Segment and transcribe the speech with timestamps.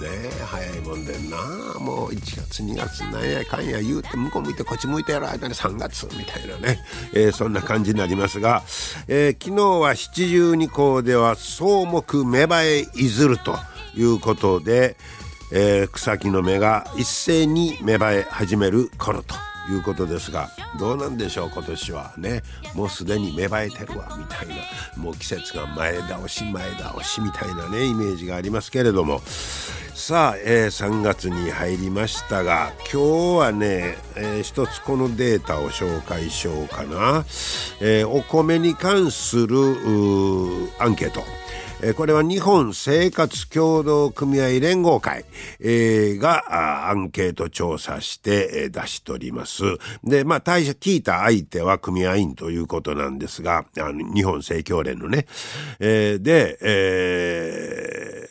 [0.00, 0.08] ね。
[0.46, 1.78] 早いもんでな。
[1.78, 6.80] もう1月2月なんやかんや言うて向こう向いてこっち向いてやる間に3月みたいなね、
[7.12, 8.62] えー、そんな感じになりますが、
[9.08, 13.56] えー、昨日は七十二校では草木芽生えいずると
[13.94, 14.96] いうことで、
[15.52, 19.49] えー、草木の芽が一斉に芽生え始める頃と。
[19.72, 22.42] いうことですがどうなんでしょう今年はね。
[22.74, 24.54] もうすでに芽生えてるわみたいな。
[24.96, 29.20] もう季節が前倒し前倒しみたいなねイメージがありますけれども。
[29.94, 37.26] さあ、えー、3月に入りましたが今日はね、えー、一つこのデータを紹介しようかな、
[37.80, 39.58] えー、お米に関する
[40.78, 41.20] アンケート。
[41.96, 45.24] これは日本生活協同組合連合会
[46.18, 49.62] がアンケート調査して出しております。
[50.04, 55.26] で、まあ、対聞いた相手は組合員ということなんですが、あの日本生協連のね。
[55.78, 58.26] で、え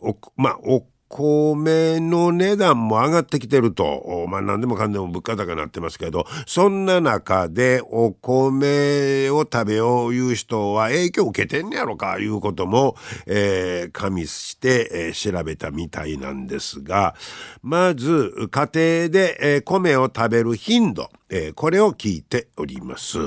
[0.00, 17.14] ー、おまあ、お米の値段も上がってきてると、まあ何でもかんでも物価高になってますけど、そんな中でお米を食べよういう人は影響を受けてんねやろかいうことも、えー、加味して、えー、調べたみたいなんですが、
[17.62, 23.18] まず家庭で、えー、米を食べる頻度、えー、これを聞いております。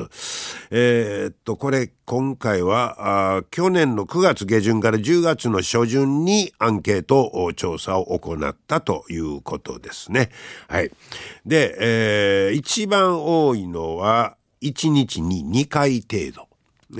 [0.71, 10.29] えー、っと、これ今回はあ去年の9月下旬から10月の初旬にアンケート調査を行ったということですね。
[10.67, 10.91] はい。
[11.45, 16.49] で、えー、一番多いのは1日に2回程度。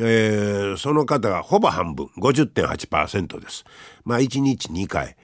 [0.02, 3.66] えー、その方がほぼ半分、50.8%です。
[4.06, 5.18] まあ1日2回。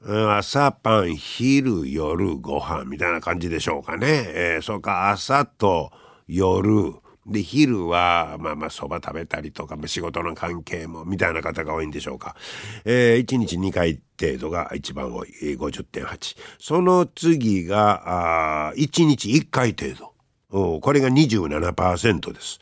[0.00, 4.06] 朝パン、昼、夜、ご飯みたいな感じでしょうかね。
[4.28, 5.92] えー、そうか、朝と
[6.26, 12.36] 夜、で、昼は、まあまあ、蕎麦食べたりとか、仕事の関係も、みたいな方が多いんでしょうか。
[12.84, 16.36] えー、1日2回程度が一番多い、50.8。
[16.58, 20.14] その次が、あ1日1回程度。
[20.50, 22.60] おこれが27%です。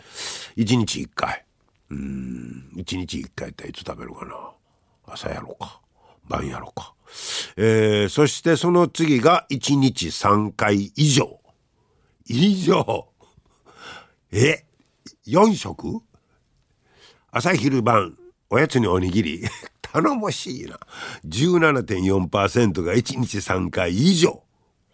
[0.56, 1.44] 1日1回。
[1.90, 4.34] うん、1日1回っていつ食べるかな。
[5.06, 5.80] 朝やろうか。
[6.26, 6.94] 晩やろうか。
[7.56, 11.38] えー、そしてその次が1日3回以上。
[12.26, 13.11] 以上。
[14.34, 14.64] え
[15.26, 16.00] ?4 食
[17.30, 18.16] 朝昼晩、
[18.48, 19.44] おやつにおにぎり？
[19.82, 20.80] 頼もしいな。
[21.26, 24.42] 17.4%が1日3回以上。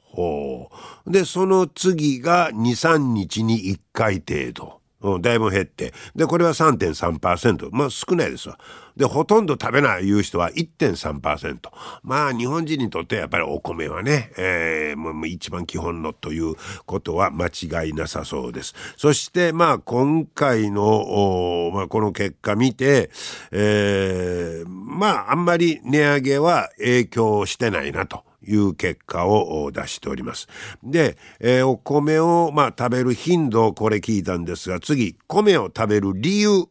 [0.02, 0.68] ほ
[1.06, 1.12] う。
[1.12, 4.77] で、その次が2、3日に1回程度。
[5.00, 5.92] うん、だいぶ減って。
[6.16, 7.68] で、これは3.3%。
[7.72, 8.58] まあ少ないですわ。
[8.96, 11.58] で、ほとんど食べないいう人は1.3%。
[12.02, 16.54] まあ日本人にとってやっぱりお米はね、えー、もう一番基本のという
[16.84, 18.74] ことは間違いなさそうです。
[18.96, 23.10] そしてまあ今回の、まあ、この結果見て、
[23.52, 28.27] えー、まああんまり値上げは影響してないなと。
[28.48, 30.48] いう結果を出しております。
[30.82, 36.64] で、えー、お米を、まあ、食べる頻度をこれ聞いたんですが、次、米を食べる理由。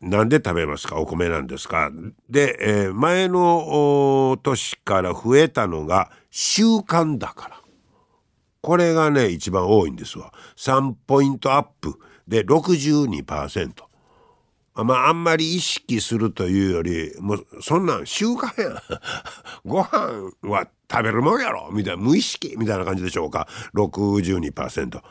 [0.00, 1.00] なんで食べますか？
[1.00, 1.90] お米なんですか？
[2.30, 7.60] で、えー、前の年から増えたのが習慣だから。
[8.60, 10.32] これがね、一番多いんですわ。
[10.56, 11.98] 3ポイントアップ
[12.28, 13.87] で62%。
[14.84, 18.82] まああんまり意識するというよりもうそんなん習慣やん。
[19.66, 21.70] ご飯は食べるもんやろ？
[21.72, 22.54] みたいな無意識？
[22.56, 25.02] みたいな感じでしょうか？62%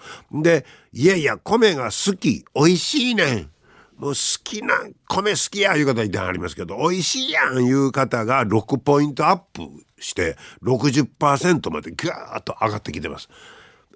[0.42, 2.46] でいやいや米が好き。
[2.56, 3.52] 美味しいねん。
[3.98, 4.76] もう好きな
[5.08, 9.64] 米好きやいう方言ってありますけど美味しいやんいう方が6ポイントアップ
[10.00, 13.28] して60%までギューッと上がってきてます。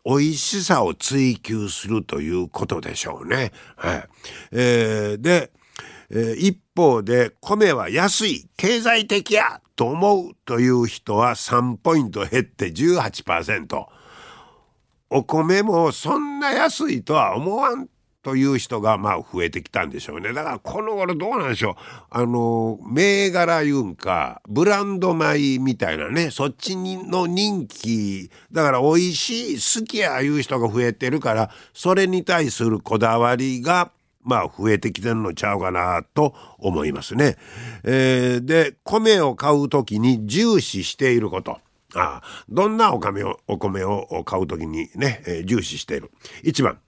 [0.03, 3.51] 美味しさを追求するということでしょうね。
[3.75, 4.09] はい。
[4.51, 5.51] えー、で、
[6.13, 13.85] えー、一方で米は安い経済的やと思うという人は3ポイント減って18%
[15.09, 17.87] お米もそんな安いとは思わん
[18.23, 20.31] という人がまあ増えてきたんでしょうね。
[20.31, 21.75] だからこの頃どうなんでしょう。
[22.11, 28.29] あの銘柄いうんかブランド米みたいなねそっちの人気。
[28.51, 33.91] だから美味しい好きやいう人が増えてるからそれに対するこだわりが
[34.23, 37.37] まあ増えてきてるのちゃうかなと思いますね。
[37.83, 41.59] えー、で米を買う時に重視していること。
[41.93, 46.11] ああどんなお米をお米を買う時にね、えー、重視している。
[46.43, 46.79] 1番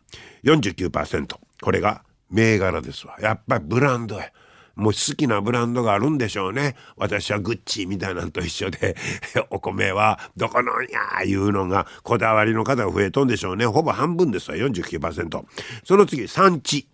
[0.43, 3.17] 49%これが銘柄ですわ。
[3.19, 4.31] やっぱりブランドや。
[4.75, 6.75] もう好きなブランドがあるんでしょうね。
[6.97, 8.95] 私はグッチみたいなのと一緒で、
[9.51, 13.65] お米はどこのやいうのがこだわりの方が増えとんでしょうね。
[13.65, 15.43] ほぼ半分ですわ、49%。
[15.83, 16.87] その次、産地。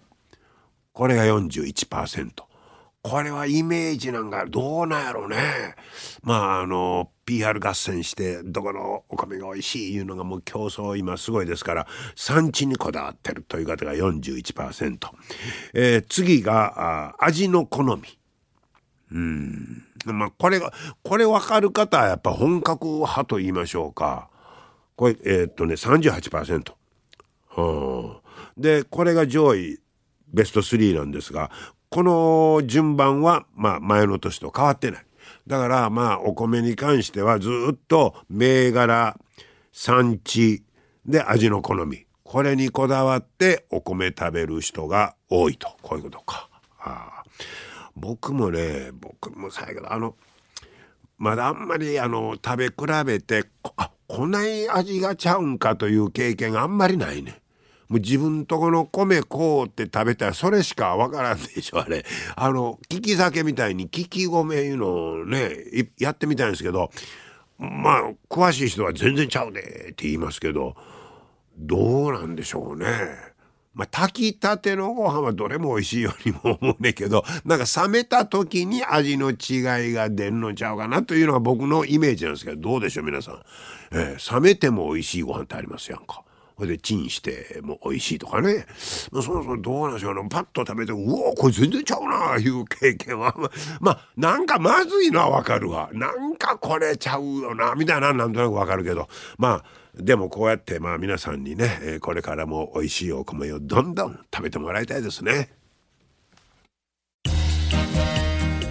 [0.94, 2.50] これが41%。
[3.02, 5.76] これはイメージなんかどうなんやろうね。
[6.22, 14.98] まああの PR 合戦してどこのお米が美味しいいうのがもう競争今すごいですから産地にこだわってるという方が41%、
[15.74, 18.02] えー、次が味の好み。
[19.12, 19.86] うん。
[20.06, 24.30] まあこれがこれ分かる方はやっぱ本格派と言いましょうか。
[24.98, 26.74] これえー、っとね38%、
[27.58, 28.18] うん、
[28.58, 29.80] でこれが上位
[30.34, 31.52] ベスト3なんですが
[31.90, 35.06] この順番は、まあ、前の年と変わってない。
[35.48, 39.18] だからまあお米に関してはずっと銘柄
[39.72, 40.64] 産地
[41.06, 46.48] で味の好みこれにこだわってお米食べる人が多いとこういうことか。
[46.80, 47.24] あ
[47.96, 50.16] 僕もね僕も最後あの
[51.18, 53.46] まだあんまりあの食べ比べて
[53.78, 57.42] あこない味がちゃうんかという経験があんまりないね。
[57.90, 62.06] もう自分とこの米こうって食べたらそれしかわからんでしょあれ
[62.36, 65.56] あの利き酒みたいに利き米いうのをね
[65.98, 66.92] やってみたいんですけど
[67.58, 70.76] まあ詳しい人は全然ちゃうでって言いますけど
[71.58, 72.86] どうなんでしょうね。
[73.74, 83.42] まあ、炊きたてのご飯はどれも美味しいようにも思うねんけどなんか冷めた時に味の違いが出んのちゃうかなというのが僕のイメージなんですけどどうでしょう皆さん、
[83.92, 86.24] えー、冷めても美味しいご飯ってありますやんか。
[86.60, 88.66] これでチンしても美味しいとかね。
[89.14, 93.34] まそもそもどうなんでしょうパッと食べてうおこれ全然ちゃうないう経験は。
[93.80, 95.90] まあなんかまずいのはわかるわ。
[95.94, 99.08] なんかこれちゃうよなみたいななんとなくわかるけど。
[99.38, 99.66] まあ
[99.96, 105.50] でもこうやってまあ皆さんにねこれからも美味しいお米をどんどん食べてもらいたいですね。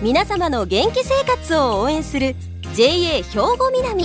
[0.02, 2.36] 皆様の元気生活を応援する
[2.74, 4.04] JA 兵庫南。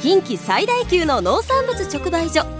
[0.00, 2.59] 近畿最大級の農産物直売所。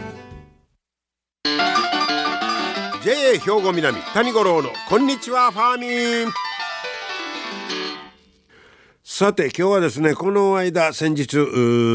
[3.39, 6.31] 兵庫南谷五郎のこんにちはファーミン。
[9.03, 11.37] さて今日はですねこの間先日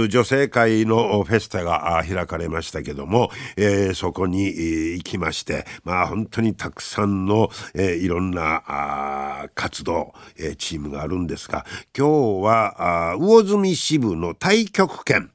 [0.08, 11.66] 女性会のフェスタが開かれましたけども、えー、そこに、行きましてまあ本当にたくさんの、えー、いろんな活動、えー、チームがあるんですが
[11.96, 15.30] 今日は魚住支部の太極拳。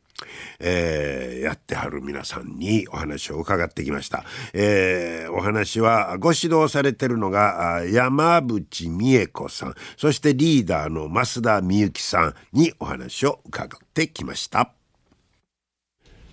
[0.59, 4.23] えー、やってはる皆さんにお話を伺ってきました。
[4.53, 14.80] えー、お話はご指導されてるのが山淵美恵子さん、そしてリーダーの増田美幸さんにお話を伺ってきました。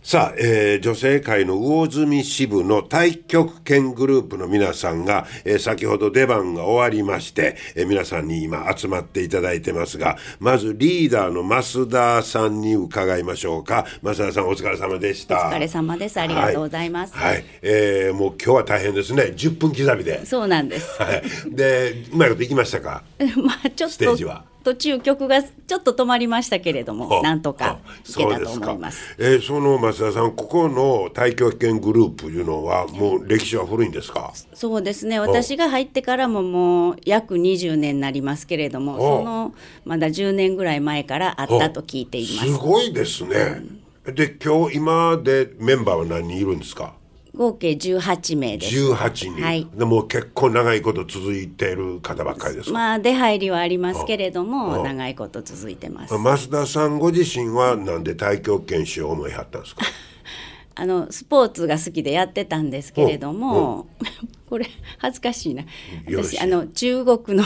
[0.09, 13.85] さあ、えー、女性会の魚住支部の太極拳グループの皆さんが、えー、先ほど出番が終わりまして、えー、皆さんに今集まっていただいてますが、まずリーダーの増田さんに伺いましょうか。
[14.03, 15.49] 増田さんお疲れ様でした。
[15.49, 16.19] お疲れ様です。
[16.19, 17.15] ありがとうございます。
[17.15, 17.35] はい。
[17.35, 19.25] はい、えー、もう今日は大変ですね。
[19.25, 20.25] 10分刻みで。
[20.25, 21.03] そうなんです。
[21.03, 21.23] はい。
[21.55, 23.03] で、うまいこといきましたか？
[23.45, 23.93] まあちょっと。
[23.93, 24.43] ステージは。
[24.69, 29.15] 途中曲がちょっと止まりましたけれどもなんとかいけたと思います。
[29.19, 34.33] えー、その増田さんここの太極拳グループいうのはもう歴史は古いんですか？
[34.53, 35.21] そうですね。
[35.21, 39.55] 私が入ってからももう約20年になりますけれどもその
[39.87, 42.49] まだ10年ぐらい前からあったと聞いています。
[42.53, 43.63] すごいですね。
[44.07, 46.93] うん、で今日今でメンバーは何人いるんですか？
[47.37, 48.75] 合計18名です。
[48.93, 49.43] 18人。
[49.43, 49.67] はい。
[49.75, 56.15] でも結構長いこと続いている方ばっかりですまあ出入りはありますけれども長いこと続いてます。
[56.15, 59.83] 増田さんご自身はなんで太極拳師を思いはったんですか？
[60.81, 63.89] あのスポーツが好きでやってたんですけれども、
[64.49, 64.67] これ
[64.99, 65.65] 恥ずかしいな。
[66.09, 67.45] 私あの中国の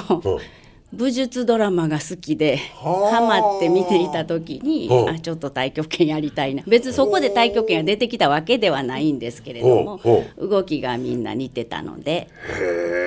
[0.93, 10.01] 武術ドラマが好きではあハマって見ていた時にあちょっと太極拳やりたいな別にそこで太極拳が出てきたわけではないんですけれども
[10.39, 12.29] 動きがみんな似てたのでへ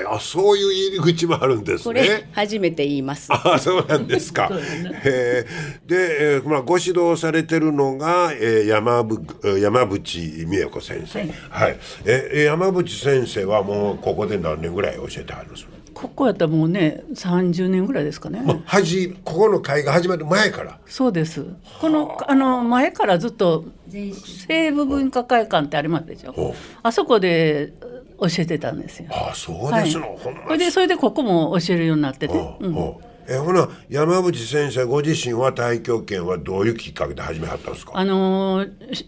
[0.01, 2.29] えあそういう入り口もあるんですこれね。
[2.33, 3.27] 初めて言います。
[3.31, 4.49] あそうなんですか。
[5.03, 5.45] へえ
[5.87, 11.19] で、えーまあ、ご指導されてるのが、えー、山ぶえー山淵美恵子先生。
[11.49, 11.77] はい。
[12.05, 15.65] ええ山淵先生はもうここで何年ぐらい教えてはるんです？
[15.65, 15.75] か。
[15.95, 20.77] ここやったらもうね30年ぐらいですかね、まあ、はじここの会が始まる前から。
[20.85, 21.45] そうです。
[21.79, 26.53] このあの前からずっと西部文化会館ってありますでしょ。
[26.83, 27.73] あそこで
[28.19, 29.09] 教えてたんですよ。
[29.09, 30.43] あそうですの、ほんま。
[30.43, 33.05] それでそれでここも教えるようになってて、ほうほう。
[33.27, 37.93] えほな山淵先生ご自身は太極拳はどういうきっかけで始めはったんですか？
[37.95, 38.67] あの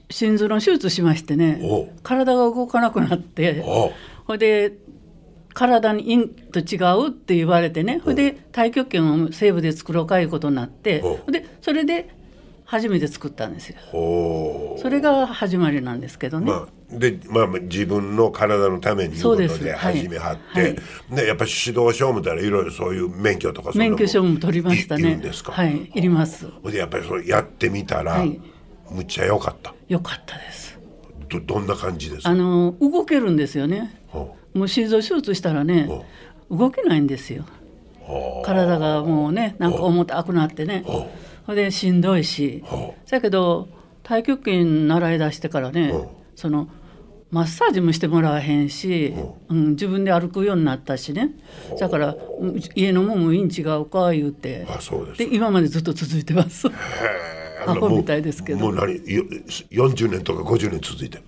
[0.09, 1.61] 心臓の手術しましてね。
[2.01, 3.61] 体が動かなくなって。
[4.25, 4.73] ほいで
[5.57, 7.97] 体に陰と違うって言われてね。
[7.97, 12.15] ほいで太極拳を西部で作ろうかいうことになってでそれで
[12.65, 13.77] 初めて作ったんですよ。
[14.79, 20.75] それが始まりなんですけどね、まあ、で、まあ、自分の体のためにいうことそうで始めはって、はい。
[21.11, 25.15] でやっぱり指導書を見たらいろいろそういう免許とか免許証も取りましたね。
[25.15, 26.47] んですか、はいいります。
[26.65, 28.39] でやっぱりそれやってみたら、はい。
[28.91, 29.73] むっちゃ良かった。
[29.87, 30.77] よかったです。
[31.29, 32.29] どどんな感じですか？
[32.29, 33.99] あの動けるんですよね。
[34.07, 35.89] ほもう心臓手術したらね
[36.49, 37.45] 動けないんですよ。
[38.45, 40.83] 体がもうねなんか重たくなってね。
[40.85, 41.09] ほ
[41.45, 42.63] それでしんどいし。
[42.65, 43.67] ほだけど
[44.03, 45.97] 太極拳習い出してからねう。
[46.03, 46.67] んその
[47.29, 49.13] マッサージもしてもらわへんし、
[49.49, 49.53] う。
[49.53, 51.31] ん、自分で歩くようになったしね。
[51.77, 54.65] だからうん家のもんもいいん違うか言うて。
[54.69, 56.67] あそうで今までずっと続いてます。
[57.65, 58.59] アホみたいですけど。
[58.59, 58.93] もう何？
[59.13, 59.25] よ
[59.71, 61.23] 40年とか50年続いてる。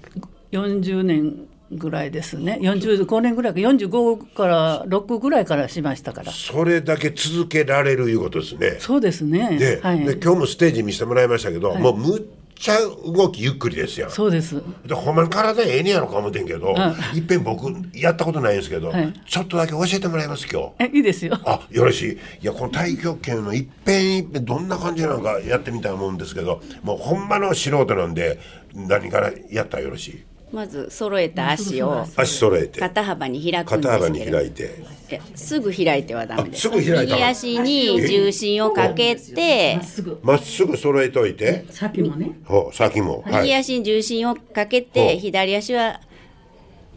[0.54, 2.58] 40年ぐらいですね。
[2.62, 3.60] 45年ぐらいか。
[3.60, 6.32] 45から6ぐらいからしましたから。
[6.32, 8.78] それだけ続けられるいうことですね。
[8.80, 9.58] そうですね。
[9.58, 10.00] で,、はい。
[10.06, 12.24] で今日もステージ見せてもらいましたけど、もうむっ
[12.56, 14.62] ちゃ動きゆっくりですよそうです。
[14.86, 16.76] でほんまに体ええねやろか思ってんけど、
[17.16, 17.20] い。
[17.20, 19.14] っぺん僕やったことないんですけど、はい。
[19.26, 20.84] ちょっとだけ教えてもらいます今日？
[20.86, 21.40] えいいですよ。
[21.46, 22.44] あよろしい？
[22.44, 28.40] いやこの太極拳のいっぺんいっぺんどんな感じなのかやってみたいと思うんですけどもうほんまの素人なんで
[28.74, 30.24] 何からやったらよろしい？
[30.52, 32.80] まず揃えた足を足揃えて。
[32.80, 35.22] 肩幅に開くん肩幅にですけれど開いて。
[35.36, 36.68] すぐ開いてはダメです。
[36.68, 39.76] あすぐ開いたら右足に重心をかけて。
[39.76, 40.20] まっすぐ。
[40.24, 41.66] まっすぐ揃えといて。
[41.70, 42.32] 先もね。
[42.46, 43.24] ほう先も。
[43.26, 46.00] は右い足に重心をかけて左足は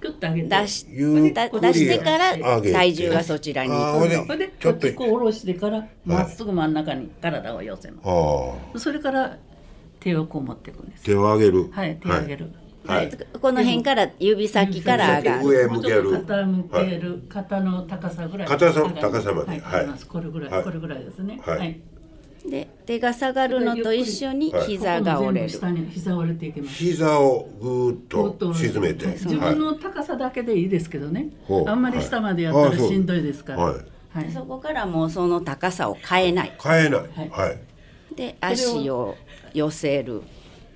[0.01, 0.49] グッと上げて。
[0.49, 3.71] 出し出してから体重がそちらに。
[3.71, 4.89] 行くちょっと。
[4.89, 9.37] 下ろしてからまっすぐ真ん中に体を寄せまはあすそれから
[10.01, 11.05] 手をこう持っていくんです。
[11.05, 11.71] 手を上げる。
[11.71, 12.62] はい手を上げる、はい
[13.41, 15.49] この辺から指先から上がる。
[15.49, 16.03] 上向ける。
[16.05, 18.49] もうちょっと肩向ける、肩の高さぐらい。
[18.49, 19.61] 肩さ高さまで。
[19.61, 20.65] はい、これぐらい、はい。
[20.65, 21.41] これぐらいですね。
[21.45, 21.81] はい。
[22.45, 25.53] で手が下がるのと一緒にはい膝が折れる。
[25.53, 26.75] ここの全部下に膝折れていきます。
[26.75, 29.07] 膝をぐーっと沈めて。
[29.07, 31.29] 自分の高さだけでいいですけどね、
[31.67, 33.75] あんまり下までやったらしんどいですから、はい。
[34.13, 34.33] はい。
[34.33, 36.53] そこからもうその高さを変えない。
[36.61, 37.01] 変えない。
[37.01, 37.29] はい。
[37.31, 37.59] はい。
[38.17, 39.15] で足を
[39.55, 40.23] 寄せる。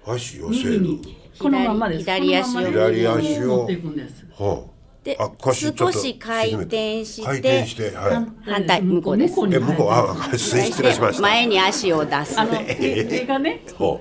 [0.06, 1.00] 足寄せる
[1.38, 2.00] このままです。
[2.00, 2.60] 左足を。
[2.66, 3.56] 左足を。
[3.58, 4.26] 持っていくんです。
[4.38, 4.64] は
[5.04, 8.50] であ腰ちょっと少し回転して回転してはい。
[8.50, 8.82] 反対。
[8.82, 9.40] 向こうです。
[9.40, 11.22] にえ向こうあ失礼失礼しました。
[11.22, 12.40] 前に足を出す。
[12.40, 14.00] あの手手がねほ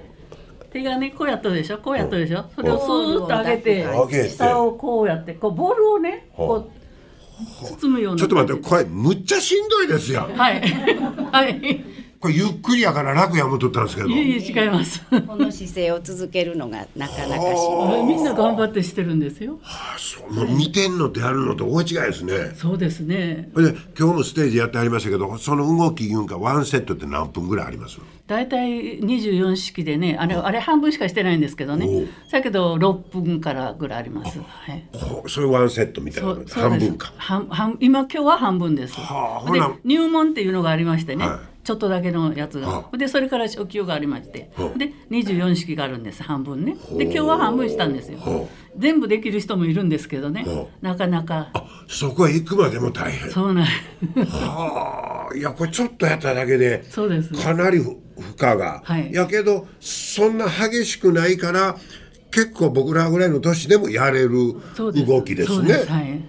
[0.72, 1.78] 手がねこうやったでしょ？
[1.78, 2.46] こうやったでしょ？
[2.56, 4.30] それをスーッと上げて上げて。
[4.30, 10.62] 下をこうやってこうボールをねこう包むようなうちょっと待ってこれむっちゃしんどいですよはい。
[11.32, 11.86] はい
[12.26, 14.10] これゆっくりやから楽や思っとったんですけど。
[14.10, 15.00] いえいえ違います。
[15.28, 17.70] この姿勢を続けるのがなかなかし
[18.02, 19.60] ん みんな頑張ってしてるんですよ。
[19.64, 22.34] あそうもう見てんのとやるのと大違いですね。
[22.56, 23.52] そうですね。
[23.56, 28.00] で今日もステージやってありましたけどその動きいうんかワンセットって何分ぐらいあります？
[28.26, 32.08] 大体24式でねあれあれ半分しかしてないんですけどね。
[32.32, 34.84] だけど6分からぐらいあります、はい、
[35.28, 37.14] それワンセットみたいな半分か。
[37.18, 39.72] 半半今今日は半分です、ではあほな。
[39.84, 44.78] 入門っていうのがありましてね、はちょっとだけのやつが、はでそれから初級がありまして、はあ。
[44.78, 46.78] で24式があるんです半分ね。
[46.96, 51.50] で今日は半分したんですよ、は全部できる人もいるんですけどね、はなかなか。
[51.54, 53.32] あそこへ行くまでも大変。
[53.32, 53.66] そうなん。
[53.66, 55.36] はあ。
[55.36, 57.34] いやこれちょっとやっただけでそうです。
[57.34, 57.98] かなり負
[58.34, 59.12] 荷が、はい。
[59.12, 61.76] やけどそんな激しくないから
[62.30, 64.30] 結構僕らぐらいの年でもやれる
[64.78, 65.68] 動きですね。
[65.68, 65.88] です。
[65.90, 66.22] はい。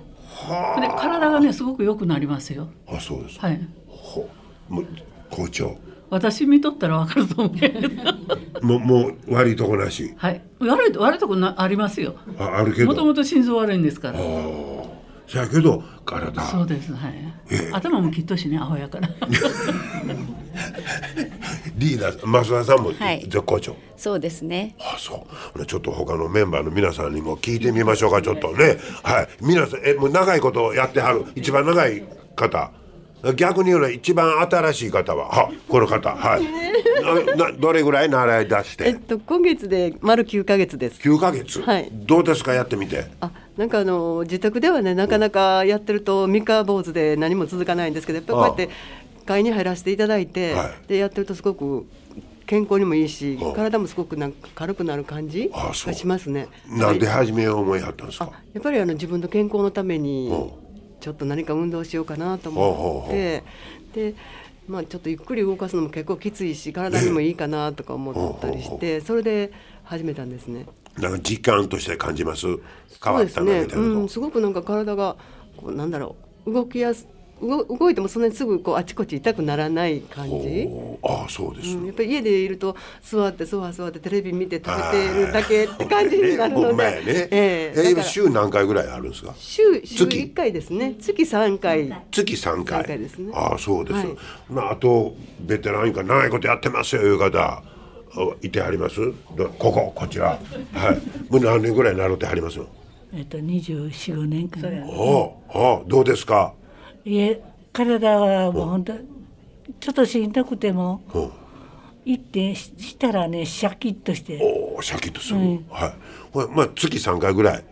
[0.81, 2.69] で体がねすごく良くなりますよ。
[2.87, 3.61] あそうです、はい。
[3.87, 4.31] ほ
[4.71, 4.73] う。
[4.73, 4.87] もう
[5.30, 5.76] 校長。
[6.09, 7.88] 私見とったら分かると思うけど。
[8.62, 10.14] もう もう悪いとこなし。
[10.16, 10.40] はい。
[10.61, 12.14] 悪い悪いとこなありますよ。
[12.38, 12.87] ああるけど。
[12.87, 14.21] もともと心臓悪いんですから。
[14.21, 14.23] い
[15.26, 16.40] そやけど体。
[16.42, 17.14] そうですはい、
[17.73, 19.09] 頭もきっとしねアホやから。
[21.76, 23.23] リーダー増田さんもはい。
[23.23, 24.76] 絶好調、そうですね。
[24.78, 25.26] あそ
[25.59, 25.66] う。
[25.66, 28.23] ちょっと他のメンバーの皆さんにも聞いてみましょうか。
[28.23, 28.78] ちょっとね。
[29.02, 29.28] はい。
[29.42, 32.04] 皆さんえもう長いことやってはる一番長い
[32.37, 32.71] 方
[33.35, 35.28] 逆に言うのは一番新しい方は。
[35.28, 36.11] はこの方。
[36.11, 36.47] はい。
[37.61, 38.85] どれぐらい習い出して？
[38.88, 41.00] えっと今月で丸9ヶ月です。
[41.00, 41.88] 9ヶ月、はい。
[41.92, 42.52] どうですか？
[42.54, 43.06] やってみて。
[43.21, 48.68] あなんかあの自宅ではねなかなかやってると三日坊主で何も続かないんですけどやっぱりこうやって
[49.25, 50.88] 会に入らせていただいて、はい。
[50.88, 51.87] でやってるとすごく
[52.47, 56.49] 健康にもいいしあ体もすごくなんか軽くなる感じがしますね。
[56.68, 57.26] なんではい。
[57.26, 60.65] 始めよう思いはったんですか、あやっぱりあの自分の健康のためにうん
[61.06, 63.44] ちょっと何か運動しようかなと思って。
[63.94, 64.14] で、
[64.66, 69.52] まあ、ちょっとゆっくり動かすのも結構きついし体にもいいかなとか思ったりしてそれで
[69.84, 70.66] 始めたんですね。
[70.96, 72.48] なんか実感として感じます？
[72.48, 73.54] 変わったそうですね。
[73.54, 75.14] なみたいなこと、うん、すごくなんか体が
[75.56, 76.52] こうなんだろう。
[76.52, 77.06] 動きやす
[77.43, 80.69] 動動いてもそんなにすぐこうあちこち痛くならない感じ、
[81.02, 87.95] ああそうです、うん、やっぱり家でいると座ってソファ座ってテレビ見て食べてるだけって感じになるので、ね、ええ。
[87.99, 89.35] え週何回ぐらいあるんですか？
[89.37, 90.16] 週週月。
[90.19, 90.95] 1回ですね。
[90.99, 91.93] 月3回。
[92.11, 92.78] 月3回。
[92.78, 92.99] 三回。
[92.99, 93.33] ですね。
[93.35, 94.16] ああそうです、はい。
[94.49, 97.38] まああとベテランか長いことやってますよいう方。
[97.38, 97.62] あ
[98.40, 98.99] いてはります？
[99.37, 100.38] どこここちら。
[100.73, 101.31] はい。
[101.31, 102.57] もう何年ぐらい習ってはります？
[102.57, 102.66] よ
[103.12, 104.88] えっと、24、5年間。
[104.88, 106.55] おおどうですか？
[107.06, 107.40] いえ、
[107.72, 108.92] 体はもう本当、
[109.78, 111.18] ちょっとしんどくても、う。
[111.20, 111.30] ん
[112.04, 114.38] 行ってししたらね、シャキッとして。
[114.40, 115.94] おおシャキッとする、はい。
[116.32, 117.64] ほらまあ月3回ぐらい。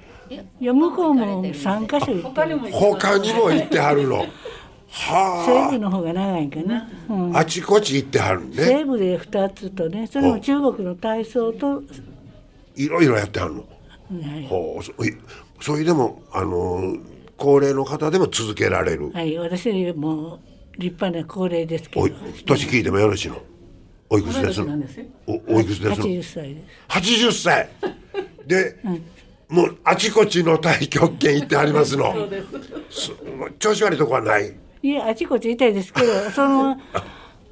[0.60, 2.68] いや、向こうも3カ所行ってる。
[2.72, 4.26] 他にも行ってはるの。
[4.90, 6.88] は西部の方が長いかな。
[7.08, 7.36] うん。
[7.36, 11.82] ああちこち行ってはるね西部で2つとね、それも中国の体操と、
[12.74, 13.60] いろいろやってはるの。
[13.60, 14.46] はい。
[14.46, 14.82] ほう。
[14.82, 15.16] そい
[15.60, 17.13] それでもあのー
[17.44, 20.40] 高齢の方でも続けられる、はい、私も
[20.78, 22.06] 立派な高齢ですけど。
[22.06, 22.12] おい、
[22.46, 23.36] 年聞いてもよろしいの？
[24.08, 24.82] おいくつですの？
[25.26, 26.68] おおいくつですの？80歳です。
[26.88, 27.68] 80歳。
[28.46, 28.76] で、
[29.48, 32.14] もうあちこちの太極拳行ってありますの？
[32.88, 33.12] す。
[33.58, 34.56] 調子悪いとこはない？
[34.82, 36.76] いや、あちこち痛いですけど、その、 あ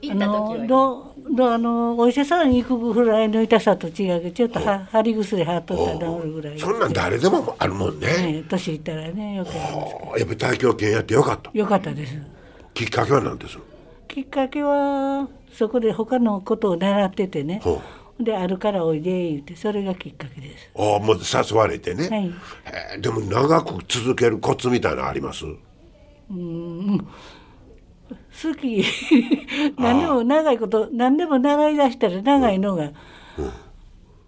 [0.02, 6.58] の、どう、どう、あの、お医者さんに行くぐらいの痛さと違うけど、ちょっとは、貼り薬貼っとったら治るぐらい。
[6.58, 9.58] そんなん誰でもあるもんね、はい、年いったらね、よくやっ
[10.11, 11.50] ぱり太極拳やってよかった。
[11.54, 12.16] よかったです。
[12.74, 13.58] きっかけは何です？
[14.08, 17.61] きっかけは、そこで他のことを習っててね。
[17.62, 17.80] ほ
[18.20, 20.70] で、あるからおいで言って、それがきっかけです。
[20.76, 23.00] ああもう誘われてね、はい。
[23.00, 25.44] でも長く続けるコツみたいなのあります？
[28.42, 28.85] 好き。
[29.79, 32.92] 何でも長いこと何でも習い出したら長いのが、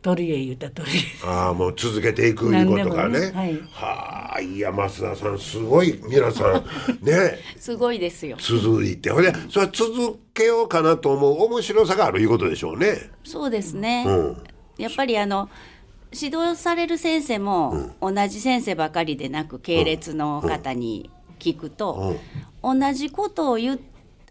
[0.03, 3.20] 取り柄言うた取りああもう続けていくいうことがね。
[3.20, 3.61] ねはい。
[3.73, 6.64] はあいや増田さんすごい皆さん。
[7.01, 7.38] ね。
[7.57, 8.37] すごいですよ。
[8.38, 9.11] 続いて。
[9.11, 13.11] ほんでそれは続けようかなと思う面白さがあるいうことでしょうね。
[13.25, 14.37] そうですね、うん。
[14.77, 15.49] やっぱりあの
[16.12, 21.11] 指導される先生も同じ先生ばかりでなく系列の方に
[21.52, 22.16] 聞くと、
[22.62, 23.78] 同じことを言っ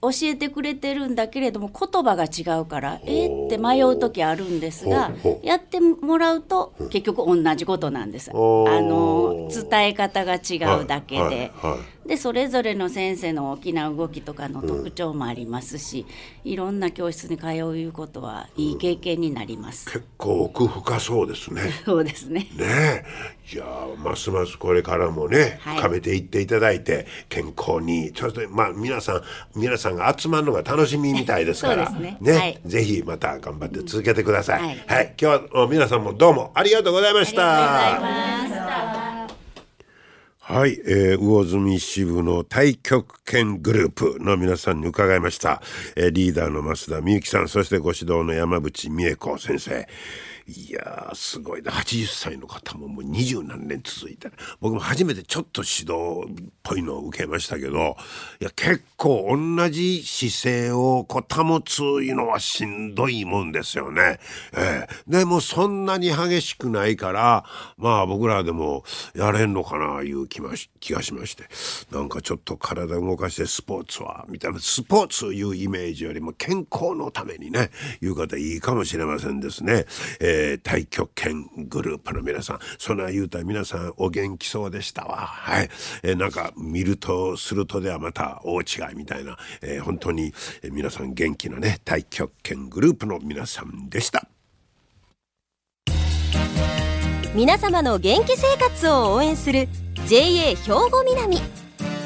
[0.04, 8.30] 教えてくれてるんだけれども言葉が違うからえーって迷う時あるんですがやってもらうと結局同じことなんです。
[8.32, 16.06] あの伝え方が違うだけで、はいはいはでそれぞれの先生の大きな動きとかの特徴もありますし、
[16.44, 19.86] いろんな教室に通うことはいい経験になります。
[19.86, 21.62] 結構奥深そうですね。
[21.86, 22.42] そうですね。
[22.42, 23.06] ねえ。
[23.46, 25.78] じゃあますますこれからもね、はい。
[25.78, 29.22] 深めていっていただいて健康にそしてまあ皆さん
[29.56, 32.34] 皆さんが集まるのが楽しみみたいですから そうですね。
[32.34, 32.60] はい。
[32.66, 35.06] ぜひまた頑張って続けてください、ははい。
[35.06, 38.83] い、今日は皆さんもどうもありがとうございました
[40.54, 45.64] はい、えー、魚住支部の太極拳グループの皆さんに伺いました、
[45.96, 49.88] えーリーダーの増田美幸さんそしてご指導の山口美恵子先生。
[50.48, 51.72] いやーすごいな。
[51.72, 57.96] 80歳の方ももう二十何年続いてる僕も初めてちょっと指導っぽいのを受けましたけど
[58.42, 64.20] いや結構同じ姿勢をこう保ついうのはしんどいもんですよね。
[64.56, 64.88] ええ。
[65.08, 67.46] でもそんなに激しくないから
[67.78, 68.84] まあ僕らでも
[69.16, 71.46] やれんのかないう気まし気がしまして。
[71.92, 74.60] なんかちょっと体動かしてスポーツはみたいな。
[74.60, 77.70] スポーツいうイメージよりも健康のためにね
[78.02, 79.86] いう方いいかもしれませんですね。
[80.20, 80.33] えー
[80.64, 85.18] 太極拳グループの皆さんそんな言うたら皆さんお元気そうでしたわ。
[85.18, 85.70] はい、
[86.04, 94.28] えーなんか見るとするとではまた大違いみたいな、えー本当に、えー皆さん元気なね太極拳グループの皆さんでした。
[97.36, 99.68] 皆様の元気生活を応援する
[100.06, 101.38] JA 兵庫南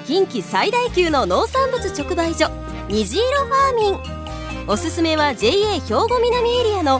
[0.05, 2.49] 近畿最大級の農産物直売所
[2.87, 6.99] 虹色ファーミンおすすめは JA 兵庫南エリアの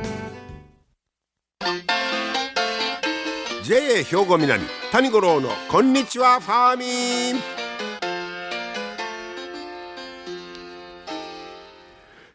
[3.63, 4.59] JA 兵庫南
[4.91, 7.41] 谷五郎のこんにちはファーミン。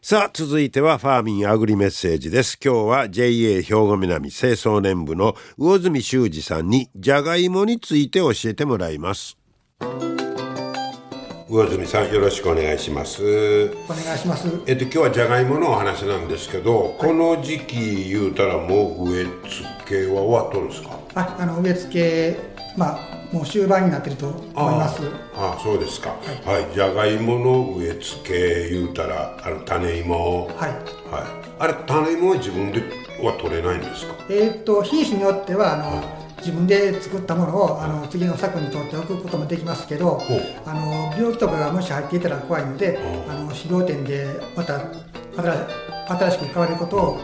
[0.00, 2.56] さあ続いてはファーミンアグリメッセージです。
[2.64, 9.36] 今日は JA 兵庫南清掃年部の魚住修二さんにじゃがいもについて教えてもらいます。
[11.48, 13.66] 魚住さんよろしくお願いします。
[13.88, 14.46] お願いします。
[14.68, 21.05] えっと今日はじゃがいものお話なんですけど、この時期言うたらもう植え付けは終わっとるんですか？
[21.16, 22.38] ああの植え付け
[22.76, 25.02] まあもう終盤になってると思います。
[25.34, 26.10] ああそうですか。
[26.10, 30.46] はい、じゃがいもの植え付け言うたらあの種芋。
[30.46, 30.56] はい。
[30.60, 30.76] はい。
[31.58, 32.80] あれ種芋は自分で
[33.22, 34.14] は取れないんですか？
[34.28, 36.02] えーっと品種によってはあの、
[36.38, 40.20] 自分で作ったものをあの次の作に取っておくこともできますけど、
[40.66, 42.98] あの病気とかがもし入っていたら怖いので、
[43.28, 44.78] あの飼料店でまた
[45.34, 45.68] 新
[46.08, 47.18] 新しく買われることを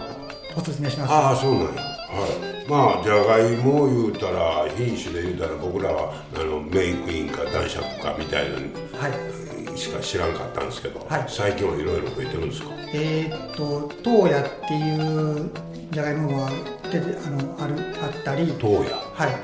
[0.57, 1.12] お勧めします。
[1.12, 2.68] ああそうなんやはい。
[2.68, 8.62] まあじゃがいも言うたら品種で言うたら僕らはあのメイクインか男爵かみたいなの
[8.98, 9.79] はい。
[9.79, 11.25] しか知らんかったんですけど、はい。
[11.29, 12.68] 最近はいろいろ増えてるんですか？
[12.94, 15.51] えーっとトーヤっていう
[15.90, 16.51] じゃがいもが
[16.90, 19.35] 出てあのあるあったり、トーヤはい。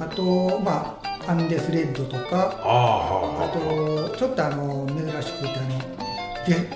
[0.00, 2.58] あとまあアンデスレッドとか。
[2.62, 5.78] ああはああはとちょっとあの珍しくてあの
[6.46, 6.68] デ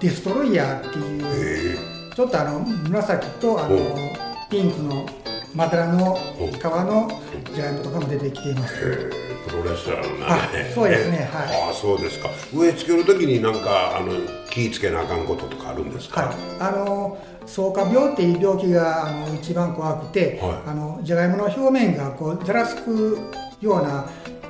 [0.00, 4.07] デストロイヤーってあいうへちょっとあの紫とあのお
[4.50, 5.06] ピンクの
[5.54, 6.16] まだらのお
[6.48, 7.08] 皮の
[7.54, 8.74] じゃがいもとかも出てきています。
[8.82, 9.10] え
[9.48, 11.66] プロレスラーのあねそうですねはい。
[11.68, 12.28] ああそうですか。
[12.54, 14.12] 植え付ける時になんかあの
[14.50, 20.70] 気ぃつけなあかんこととかあるんですか、はい、あの草加病っていう病気があの一番怖くて、はい。
[20.70, 23.18] あのじゃがいもの表面がこうざらつく
[23.60, 24.06] ような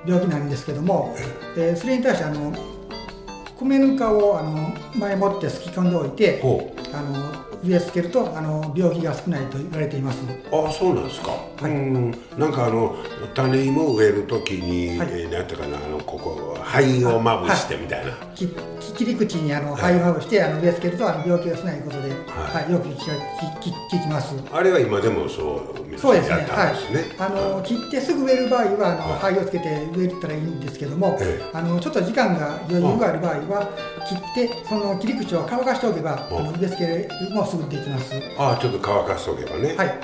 [0.07, 1.15] 病気なんですけども、
[1.57, 2.53] えーそれに対してあの
[3.57, 10.19] 米ぬかをあの前もってすき込んでおいてほあの植え付けるとあの病気が少ないと言われています。
[10.53, 11.65] ああそうなんですか、い。
[11.65, 12.11] うん。
[12.37, 12.97] なんかあの
[13.35, 15.09] 種芋植える時に、はい。
[15.13, 22.15] えーなんていうかなあのここ灰をまぶしてみたいな、きき切り口にあの灰をまぶしてあの植え付けるとあの病気が少ないことで、は
[22.61, 22.65] い。
[22.65, 22.73] はい。
[22.73, 22.97] よく聞
[23.61, 24.35] き聞きます。
[24.53, 26.37] あれは今でもそうそうですね。
[26.37, 26.43] ね。
[26.49, 26.75] はい。
[27.19, 29.35] あの切ってすぐ植える場合はあのはい。
[29.35, 31.51] 灰をつけて植えたらいいんですけども、ええ。
[31.53, 33.71] あのちょっと時間が余裕がある場合は
[34.09, 38.15] 切ってその切り口を乾かしておけば、うんあの植え付けもすぐできます。
[38.37, 39.75] ああちょっと乾かしておけばね。
[39.77, 39.99] はい。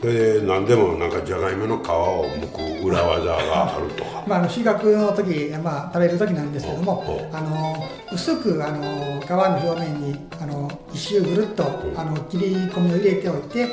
[0.00, 4.24] それで何でもなんかじゃがいもの皮を剥く裏技があるとか。
[4.28, 11.64] まあ、あの収穫の時、まあ、食べる時なんですけどもあの薄くあの皮の表面にあの一周ぐるっと
[11.96, 13.66] あの切り込みを入れておいて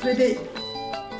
[0.00, 0.38] それで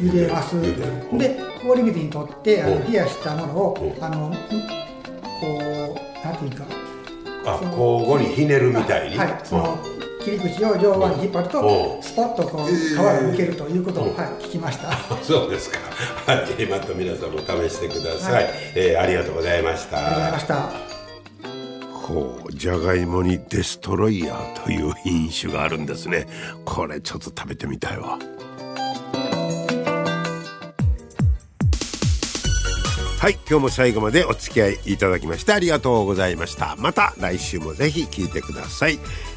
[0.01, 0.57] 茹でます。
[0.57, 4.31] 茹で氷水にとってあの冷やしたものをあの
[5.41, 5.47] こ
[6.23, 6.65] うなんていうか。
[7.47, 9.79] あ交互にひねるみたいに、はい、その
[10.25, 14.91] 切り口を両側に引っ張るおとスポッとこう皮が抜けるということを、おはい、聞きました。
[15.23, 15.79] そうですか。
[16.27, 18.33] はい、また皆さんも試してください。
[18.33, 19.99] はいえーありがとうございました。
[19.99, 20.95] ありがとうございました。
[21.93, 26.27] ほう、じゃがいもにデストロイヤーという品種があるんですね。
[26.65, 28.19] これちょっと食べてみたいわ。
[33.21, 36.77] はい、今日も最後までお付き合いいただきましてありがとうございました。
[36.79, 38.99] また来週もぜひ聞いてください。